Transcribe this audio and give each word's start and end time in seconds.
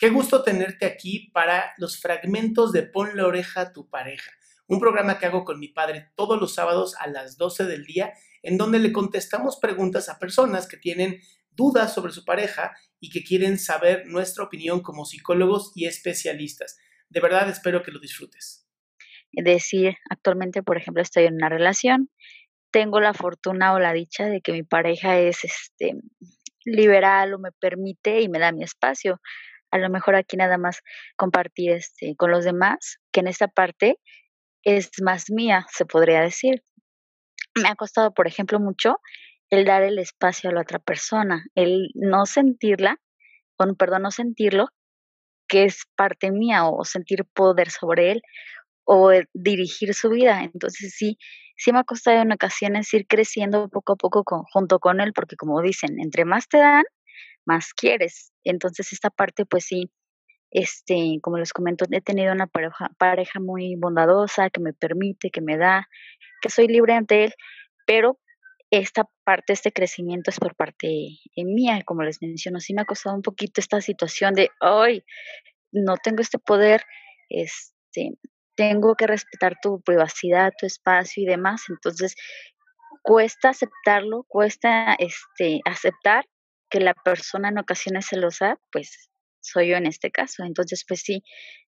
Qué 0.00 0.08
gusto 0.08 0.42
tenerte 0.42 0.86
aquí 0.86 1.30
para 1.34 1.74
los 1.76 2.00
fragmentos 2.00 2.72
de 2.72 2.84
Pon 2.84 3.18
la 3.18 3.26
oreja 3.26 3.60
a 3.60 3.72
tu 3.74 3.90
pareja, 3.90 4.32
un 4.66 4.80
programa 4.80 5.18
que 5.18 5.26
hago 5.26 5.44
con 5.44 5.60
mi 5.60 5.68
padre 5.68 6.08
todos 6.16 6.40
los 6.40 6.54
sábados 6.54 6.94
a 6.98 7.06
las 7.06 7.36
12 7.36 7.66
del 7.66 7.84
día, 7.84 8.14
en 8.42 8.56
donde 8.56 8.78
le 8.78 8.92
contestamos 8.92 9.58
preguntas 9.58 10.08
a 10.08 10.18
personas 10.18 10.66
que 10.66 10.78
tienen 10.78 11.20
dudas 11.50 11.92
sobre 11.92 12.14
su 12.14 12.24
pareja 12.24 12.74
y 12.98 13.10
que 13.10 13.22
quieren 13.22 13.58
saber 13.58 14.06
nuestra 14.06 14.42
opinión 14.42 14.80
como 14.80 15.04
psicólogos 15.04 15.70
y 15.74 15.84
especialistas. 15.84 16.78
De 17.10 17.20
verdad 17.20 17.50
espero 17.50 17.82
que 17.82 17.92
lo 17.92 18.00
disfrutes. 18.00 18.66
Decir, 19.32 19.98
actualmente, 20.08 20.62
por 20.62 20.78
ejemplo, 20.78 21.02
estoy 21.02 21.24
en 21.24 21.34
una 21.34 21.50
relación, 21.50 22.08
tengo 22.70 23.00
la 23.00 23.12
fortuna 23.12 23.74
o 23.74 23.78
la 23.78 23.92
dicha 23.92 24.24
de 24.28 24.40
que 24.40 24.52
mi 24.52 24.62
pareja 24.62 25.18
es 25.18 25.44
este 25.44 25.92
liberal 26.64 27.34
o 27.34 27.38
me 27.38 27.52
permite 27.52 28.22
y 28.22 28.30
me 28.30 28.38
da 28.38 28.50
mi 28.50 28.64
espacio 28.64 29.20
a 29.70 29.78
lo 29.78 29.90
mejor 29.90 30.16
aquí 30.16 30.36
nada 30.36 30.58
más 30.58 30.80
compartir 31.16 31.72
este, 31.72 32.14
con 32.16 32.30
los 32.30 32.44
demás, 32.44 32.98
que 33.12 33.20
en 33.20 33.28
esta 33.28 33.48
parte 33.48 33.98
es 34.62 34.90
más 35.02 35.30
mía, 35.30 35.66
se 35.70 35.86
podría 35.86 36.20
decir. 36.20 36.62
Me 37.54 37.68
ha 37.68 37.76
costado, 37.76 38.12
por 38.12 38.26
ejemplo, 38.26 38.60
mucho 38.60 38.98
el 39.50 39.64
dar 39.64 39.82
el 39.82 39.98
espacio 39.98 40.50
a 40.50 40.52
la 40.52 40.60
otra 40.62 40.78
persona, 40.78 41.44
el 41.54 41.88
no 41.94 42.26
sentirla, 42.26 42.98
o 43.56 43.74
perdón, 43.74 44.02
no 44.02 44.10
sentirlo, 44.10 44.68
que 45.48 45.64
es 45.64 45.84
parte 45.96 46.30
mía, 46.30 46.66
o 46.66 46.84
sentir 46.84 47.24
poder 47.34 47.70
sobre 47.70 48.12
él, 48.12 48.22
o 48.84 49.10
dirigir 49.34 49.94
su 49.94 50.10
vida. 50.10 50.42
Entonces 50.42 50.94
sí, 50.96 51.18
sí 51.56 51.72
me 51.72 51.80
ha 51.80 51.84
costado 51.84 52.22
en 52.22 52.32
ocasiones 52.32 52.92
ir 52.94 53.06
creciendo 53.06 53.68
poco 53.68 53.94
a 53.94 53.96
poco 53.96 54.24
junto 54.52 54.78
con 54.78 55.00
él, 55.00 55.12
porque 55.12 55.36
como 55.36 55.60
dicen, 55.62 56.00
entre 56.00 56.24
más 56.24 56.48
te 56.48 56.58
dan, 56.58 56.84
más 57.46 57.72
quieres. 57.74 58.32
Entonces 58.44 58.92
esta 58.92 59.10
parte 59.10 59.46
pues 59.46 59.64
sí, 59.64 59.90
este, 60.50 61.18
como 61.22 61.38
les 61.38 61.52
comento, 61.52 61.84
he 61.90 62.00
tenido 62.00 62.32
una 62.32 62.46
pareja, 62.46 62.90
pareja 62.98 63.40
muy 63.40 63.76
bondadosa, 63.76 64.50
que 64.50 64.60
me 64.60 64.72
permite, 64.72 65.30
que 65.30 65.40
me 65.40 65.56
da, 65.56 65.88
que 66.42 66.50
soy 66.50 66.66
libre 66.66 66.94
ante 66.94 67.24
él, 67.24 67.34
pero 67.86 68.18
esta 68.70 69.04
parte, 69.24 69.52
este 69.52 69.72
crecimiento 69.72 70.30
es 70.30 70.38
por 70.38 70.54
parte 70.54 70.88
mía, 71.36 71.82
como 71.84 72.02
les 72.02 72.22
menciono, 72.22 72.60
sí 72.60 72.74
me 72.74 72.82
ha 72.82 72.84
costado 72.84 73.16
un 73.16 73.22
poquito 73.22 73.60
esta 73.60 73.80
situación 73.80 74.34
de, 74.34 74.50
hoy 74.60 75.04
no 75.72 75.96
tengo 75.96 76.20
este 76.22 76.38
poder, 76.38 76.84
este, 77.28 78.12
tengo 78.56 78.94
que 78.94 79.06
respetar 79.06 79.56
tu 79.60 79.80
privacidad, 79.80 80.52
tu 80.58 80.66
espacio 80.66 81.22
y 81.22 81.26
demás, 81.26 81.62
entonces 81.68 82.14
cuesta 83.02 83.50
aceptarlo, 83.50 84.24
cuesta 84.28 84.94
este, 84.98 85.60
aceptar 85.64 86.24
que 86.70 86.80
la 86.80 86.94
persona 86.94 87.48
en 87.48 87.58
ocasiones 87.58 88.06
celosa, 88.08 88.58
pues 88.72 89.10
soy 89.40 89.70
yo 89.70 89.76
en 89.76 89.86
este 89.86 90.10
caso. 90.10 90.44
Entonces, 90.44 90.84
pues 90.86 91.00
sí, 91.00 91.22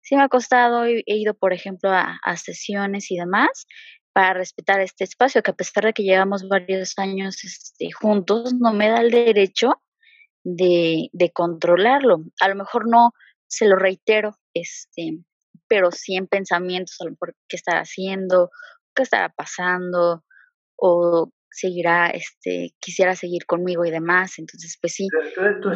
sí 0.03 0.17
me 0.17 0.23
ha 0.23 0.29
costado, 0.29 0.85
he, 0.85 1.03
ido, 1.07 1.35
por 1.35 1.53
ejemplo, 1.53 1.91
a, 1.91 2.37
sesiones 2.37 3.11
y 3.11 3.17
demás 3.17 3.67
para 4.13 4.35
respetar 4.35 4.81
este 4.81 5.05
espacio, 5.05 5.43
que 5.43 5.53
a 5.53 5.57
pesar 5.57 5.85
de 5.85 5.93
que 5.93 6.03
llevamos 6.03 6.49
varios 6.49 6.99
años 6.99 7.45
este, 7.45 7.91
juntos, 7.93 8.55
no 8.55 8.73
me 8.73 8.89
da 8.89 9.01
el 9.01 9.11
derecho 9.11 9.81
de, 10.45 11.09
de 11.13 11.31
controlarlo. 11.31 12.25
A 12.41 12.49
lo 12.49 12.57
mejor 12.57 12.89
no 12.89 13.13
se 13.47 13.67
lo 13.67 13.77
reitero, 13.77 14.37
este, 14.53 15.19
pero 15.69 15.93
sí 15.93 16.17
en 16.17 16.27
pensamientos, 16.27 16.97
a 17.01 17.05
lo 17.05 17.13
mejor 17.13 17.37
qué 17.49 17.57
estará 17.57 17.81
haciendo, 17.81 18.51
qué 18.95 19.05
estará 19.05 19.29
pasando, 19.29 20.25
o 20.77 21.31
seguirá, 21.51 22.09
este, 22.09 22.75
quisiera 22.79 23.15
seguir 23.15 23.45
conmigo 23.47 23.85
y 23.85 23.91
demás. 23.91 24.39
Entonces, 24.39 24.79
pues 24.81 24.95
sí, 24.95 25.09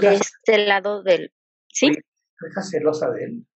de 0.00 0.14
este 0.14 0.66
lado 0.66 1.03
del... 1.03 1.33
¿Sí? 1.69 1.89
¿Tú 1.89 2.47
estás 2.47 2.70
celosa 2.70 3.11
de 3.11 3.25
él? 3.25 3.47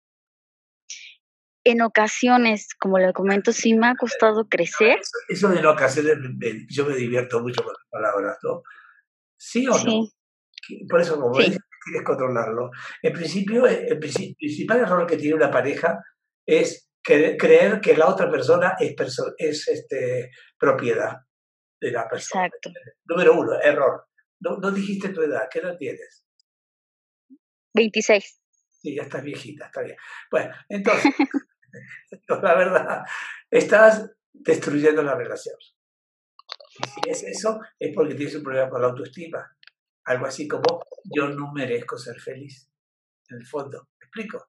En 1.65 1.83
ocasiones, 1.83 2.69
como 2.79 2.99
le 2.99 3.13
comento, 3.13 3.53
sí 3.53 3.75
me 3.75 3.89
ha 3.89 3.95
costado 3.95 4.49
crecer. 4.49 4.99
Eso, 5.29 5.49
de 5.49 5.59
en 5.59 5.67
ocasiones, 5.67 6.17
yo 6.69 6.87
me 6.87 6.97
divierto 6.97 7.41
mucho 7.41 7.63
con 7.63 7.73
las 7.73 7.87
palabras, 7.91 8.39
¿no? 8.43 8.63
¿Sí 9.37 9.67
o 9.69 9.77
no? 9.85 10.09
Por 10.89 11.01
eso, 11.01 11.21
como 11.21 11.37
dices, 11.37 11.59
quieres 11.85 12.07
controlarlo. 12.07 12.71
En 13.03 13.13
principio, 13.13 13.67
el 13.67 13.99
principal 13.99 14.81
error 14.81 15.07
que 15.07 15.17
tiene 15.17 15.37
una 15.37 15.51
pareja 15.51 16.03
es 16.47 16.91
creer 17.03 17.81
que 17.81 17.97
la 17.97 18.09
otra 18.09 18.31
persona 18.31 18.75
es, 18.79 18.95
es 19.39 19.69
este, 19.69 20.31
propiedad 20.59 21.28
de 21.81 21.93
la 21.93 22.09
persona. 22.09 22.47
Exacto. 22.47 22.71
Número 23.05 23.39
uno, 23.39 23.61
error. 23.61 24.07
No, 24.41 24.57
no 24.57 24.71
dijiste 24.71 25.11
tu 25.11 25.23
edad, 25.23 25.49
¿qué 25.51 25.59
edad 25.61 25.77
tienes? 25.77 26.25
26. 27.75 28.41
Sí, 28.71 28.95
ya 28.95 29.03
estás 29.03 29.23
viejita, 29.23 29.67
está 29.67 29.83
bien. 29.83 29.97
Bueno, 30.31 30.55
entonces, 30.69 31.13
la 32.43 32.55
verdad, 32.55 33.03
estás 33.51 34.11
destruyendo 34.33 35.03
la 35.03 35.15
relación. 35.15 35.57
Y 36.79 36.89
si 36.89 37.11
es 37.11 37.23
eso, 37.25 37.61
es 37.79 37.95
porque 37.95 38.15
tienes 38.15 38.37
un 38.37 38.43
problema 38.43 38.71
con 38.71 38.81
la 38.81 38.89
autoestima. 38.89 39.57
Algo 40.05 40.27
así 40.27 40.47
como, 40.47 40.81
yo 41.05 41.29
no 41.29 41.53
merezco 41.53 41.99
ser 41.99 42.19
feliz, 42.21 42.71
en 43.29 43.39
el 43.39 43.47
fondo. 43.47 43.89
¿Me 44.01 44.07
explico? 44.07 44.49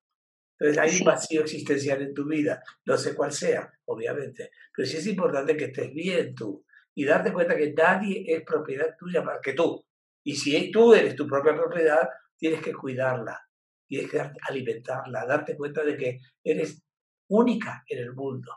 Entonces 0.59 0.77
hay 0.77 0.99
un 0.99 1.05
vacío 1.05 1.41
existencial 1.41 2.01
en 2.01 2.13
tu 2.13 2.27
vida, 2.27 2.61
no 2.85 2.97
sé 2.97 3.15
cuál 3.15 3.31
sea, 3.31 3.71
obviamente, 3.85 4.51
pero 4.75 4.85
sí 4.85 4.97
es 4.97 5.07
importante 5.07 5.55
que 5.55 5.65
estés 5.65 5.93
bien 5.93 6.35
tú, 6.35 6.65
y 6.95 7.05
darte 7.05 7.31
cuenta 7.31 7.55
que 7.55 7.73
nadie 7.73 8.23
es 8.27 8.43
propiedad 8.43 8.95
tuya 8.97 9.21
más 9.21 9.39
que 9.41 9.53
tú. 9.53 9.85
Y 10.23 10.35
si 10.35 10.71
tú 10.71 10.93
eres 10.93 11.15
tu 11.15 11.25
propia 11.27 11.55
propiedad, 11.55 12.07
tienes 12.37 12.61
que 12.61 12.73
cuidarla, 12.73 13.39
tienes 13.87 14.11
que 14.11 14.21
alimentarla, 14.47 15.25
darte 15.25 15.55
cuenta 15.55 15.83
de 15.83 15.97
que 15.97 16.19
eres 16.43 16.83
única 17.29 17.83
en 17.87 17.99
el 17.99 18.13
mundo 18.13 18.51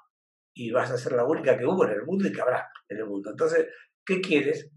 y 0.55 0.71
vas 0.71 0.91
a 0.91 0.99
ser 0.99 1.13
la 1.13 1.25
única 1.25 1.57
que 1.57 1.67
hubo 1.67 1.85
en 1.85 1.93
el 1.93 2.05
mundo 2.05 2.27
y 2.27 2.33
que 2.33 2.41
habrá 2.41 2.69
en 2.89 2.99
el 2.99 3.07
mundo. 3.07 3.31
Entonces, 3.31 3.69
¿qué 4.05 4.21
quieres 4.21 4.71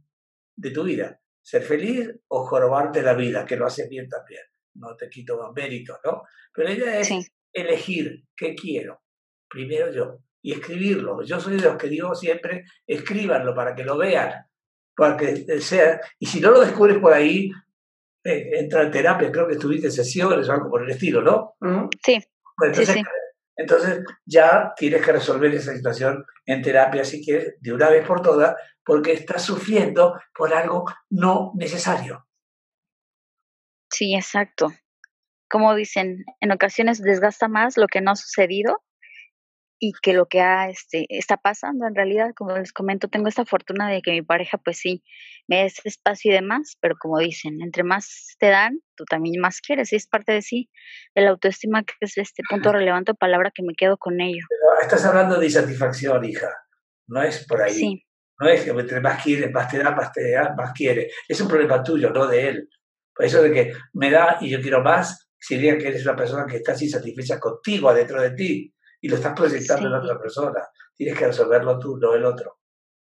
de 0.56 0.72
tu 0.72 0.84
vida? 0.84 1.20
¿Ser 1.42 1.62
feliz 1.62 2.10
o 2.28 2.46
jorobarte 2.46 3.02
la 3.02 3.14
vida, 3.14 3.46
que 3.46 3.58
lo 3.58 3.66
haces 3.66 3.90
bien 3.90 4.08
también? 4.08 4.42
No 4.76 4.96
te 4.96 5.10
quito 5.10 5.38
más 5.38 5.52
méritos, 5.54 6.00
¿no? 6.04 6.24
Pero 6.54 6.70
ella 6.70 7.00
es 7.00 7.12
elegir 7.54 8.24
qué 8.36 8.56
quiero. 8.56 9.02
Primero 9.48 9.92
yo 9.92 10.20
y 10.46 10.52
escribirlo. 10.52 11.24
Yo 11.24 11.40
soy 11.40 11.58
de 11.58 11.64
los 11.64 11.76
que 11.76 11.88
digo 11.88 12.14
siempre, 12.14 12.66
escríbanlo 12.86 13.56
para 13.56 13.74
que 13.74 13.84
lo 13.84 13.98
vean, 13.98 14.46
para 14.96 15.18
que 15.18 15.60
sea, 15.60 16.00
y 16.20 16.28
si 16.28 16.40
no 16.40 16.52
lo 16.52 16.60
descubres 16.60 17.00
por 17.00 17.14
ahí, 17.14 17.50
eh, 18.24 18.52
entra 18.60 18.84
en 18.84 18.92
terapia, 18.92 19.32
creo 19.32 19.48
que 19.48 19.54
estuviste 19.54 19.88
en 19.88 19.92
sesiones 19.92 20.48
o 20.48 20.52
algo 20.52 20.70
por 20.70 20.84
el 20.84 20.92
estilo, 20.92 21.24
¿no? 21.24 21.56
Sí. 22.06 22.20
entonces, 22.64 23.04
entonces 23.56 24.04
ya 24.24 24.72
tienes 24.78 25.04
que 25.04 25.14
resolver 25.14 25.52
esa 25.52 25.74
situación 25.74 26.24
en 26.46 26.62
terapia 26.62 27.04
si 27.04 27.26
quieres, 27.26 27.56
de 27.60 27.74
una 27.74 27.90
vez 27.90 28.06
por 28.06 28.22
todas, 28.22 28.56
porque 28.86 29.14
estás 29.14 29.42
sufriendo 29.42 30.14
por 30.32 30.54
algo 30.54 30.86
no 31.10 31.54
necesario. 31.56 32.28
Sí, 33.92 34.14
exacto. 34.14 34.68
Como 35.50 35.74
dicen, 35.74 36.24
en 36.40 36.52
ocasiones 36.52 37.02
desgasta 37.02 37.48
más 37.48 37.78
lo 37.78 37.88
que 37.88 38.02
no 38.02 38.12
ha 38.12 38.16
sucedido 38.16 38.84
y 39.80 39.94
que 40.02 40.14
lo 40.14 40.28
que 40.28 40.42
ha, 40.42 40.70
este, 40.70 41.06
está 41.10 41.38
pasando 41.38 41.86
en 41.88 41.96
realidad, 41.96 42.32
como 42.36 42.58
les 42.58 42.72
comento, 42.72 43.08
tengo 43.08 43.28
esta 43.28 43.46
fortuna 43.46 43.90
de 43.90 44.02
que 44.02 44.12
mi 44.12 44.22
pareja 44.22 44.58
pues 44.58 44.78
sí 44.78 45.04
me 45.48 45.58
da 45.58 45.64
ese 45.64 45.82
espacio 45.86 46.32
y 46.32 46.36
demás, 46.36 46.78
pero 46.80 46.96
como 47.00 47.20
dicen, 47.20 47.62
entre 47.62 47.84
más 47.84 48.36
te 48.40 48.48
dan, 48.48 48.80
tú 48.96 49.04
también 49.06 49.40
más 49.42 49.60
quieres, 49.62 49.92
y 49.92 49.98
es 49.98 50.08
parte 50.08 50.32
de 50.32 50.42
sí, 50.42 50.70
de 51.14 51.24
la 51.24 51.32
autoestima 51.32 51.84
que 51.84 51.94
es 52.00 52.18
este 52.18 52.44
punto 52.50 52.72
relevante 52.72 53.14
palabra 53.14 53.52
que 53.54 53.64
me 53.64 53.76
quedo 53.76 53.98
con 53.98 54.22
ello. 54.22 54.46
estás 54.82 55.06
hablando 55.06 55.40
de 55.40 55.46
insatisfacción, 55.46 56.24
hija, 56.24 56.50
no 57.08 57.22
es 57.22 57.46
por 57.46 57.62
ahí. 57.62 57.74
Sí. 57.74 58.02
No 58.40 58.50
es 58.50 58.64
que 58.64 58.72
entre 58.72 59.00
más 59.00 59.24
quieres, 59.24 59.50
más 59.52 59.72
te 59.72 59.78
da, 59.78 59.92
más 59.92 60.12
te 60.12 60.32
da, 60.32 60.54
más 60.58 60.74
quiere. 60.74 61.10
Es 61.26 61.40
un 61.40 61.48
problema 61.48 61.82
tuyo, 61.82 62.10
no 62.10 62.28
de 62.28 62.50
él. 62.50 62.70
Por 63.16 63.26
eso 63.26 63.42
de 63.42 63.52
que 63.54 63.74
me 63.94 64.12
da 64.12 64.40
y 64.42 64.50
yo 64.50 64.60
quiero 64.60 64.82
más, 64.82 65.30
sería 65.40 65.78
que 65.78 65.88
eres 65.88 66.06
una 66.06 66.18
persona 66.18 66.46
que 66.46 66.58
está 66.58 66.74
insatisfecha 66.74 67.40
contigo, 67.40 67.88
adentro 67.88 68.22
de 68.22 68.32
ti 68.32 68.75
y 69.06 69.08
lo 69.08 69.16
estás 69.18 69.34
proyectando 69.34 69.88
en 69.88 69.94
otra 69.94 70.20
persona. 70.20 70.68
Tienes 70.96 71.16
que 71.16 71.28
resolverlo 71.28 71.78
tú, 71.78 71.96
no 71.98 72.16
el 72.16 72.26
otro. 72.26 72.58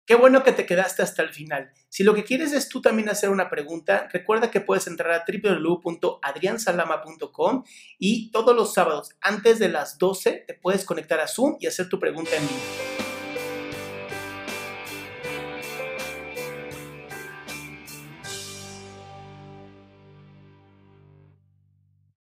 Qué 0.06 0.16
bueno 0.16 0.44
que 0.44 0.54
te 0.54 0.66
quedaste 0.66 1.04
hasta 1.04 1.24
el 1.24 1.34
final. 1.34 1.74
Si 1.90 2.06
lo 2.06 2.14
que 2.14 2.24
quieres 2.24 2.54
es 2.54 2.70
tú 2.70 2.82
también 2.82 3.10
hacer 3.10 3.30
una 3.30 3.50
pregunta, 3.50 4.08
recuerda 4.14 4.50
que 4.50 4.62
puedes 4.62 4.88
entrar 4.88 5.12
a 5.12 5.26
www.adriansalama.com 5.28 7.66
y 7.98 8.32
todos 8.32 8.56
los 8.56 8.74
sábados 8.74 9.10
antes 9.20 9.60
de 9.60 9.68
las 9.68 9.98
12 9.98 10.46
te 10.48 10.54
puedes 10.54 10.86
conectar 10.86 11.20
a 11.20 11.28
Zoom 11.28 11.58
y 11.60 11.68
hacer 11.68 11.90
tu 11.90 12.00
pregunta 12.00 12.34
en 12.38 12.48
vivo. 12.48 13.09